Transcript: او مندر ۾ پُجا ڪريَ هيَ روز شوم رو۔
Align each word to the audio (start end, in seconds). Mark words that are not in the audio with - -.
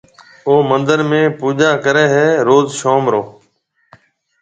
او 0.47 0.53
مندر 0.69 0.99
۾ 1.09 1.21
پُجا 1.39 1.71
ڪريَ 1.83 2.05
هيَ 2.13 2.27
روز 2.47 2.67
شوم 2.79 3.03
رو۔ 3.13 3.21